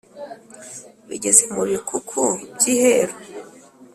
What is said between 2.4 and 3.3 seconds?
by'iheru